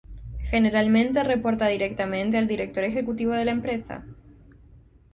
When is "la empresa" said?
3.45-4.03